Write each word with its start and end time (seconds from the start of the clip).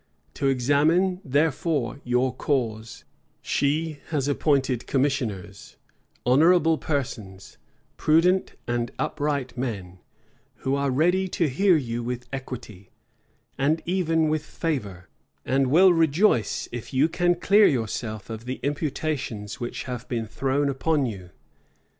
To 0.33 0.47
examine, 0.47 1.21
therefore, 1.23 2.01
your 2.03 2.33
cause, 2.33 3.03
she 3.43 3.99
has 4.07 4.27
appointed 4.27 4.87
commissioners; 4.87 5.75
honorable 6.25 6.79
persons, 6.79 7.59
prudent 7.97 8.55
and 8.67 8.89
upright 8.97 9.55
men, 9.55 9.99
who 10.65 10.73
are 10.73 10.89
ready 10.89 11.27
to 11.27 11.47
hear 11.47 11.77
you 11.77 12.01
with 12.01 12.25
equity, 12.33 12.89
and 13.59 13.83
even 13.85 14.27
with 14.27 14.43
favor, 14.43 15.07
and 15.45 15.67
will 15.67 15.93
rejoice 15.93 16.67
if 16.71 16.95
you 16.95 17.07
can 17.07 17.35
clear 17.35 17.67
yourself 17.67 18.31
of 18.31 18.45
the 18.45 18.59
imputations 18.63 19.59
which 19.59 19.83
have 19.83 20.09
been 20.09 20.25
thrown 20.25 20.67
upon 20.67 21.05
you. 21.05 21.29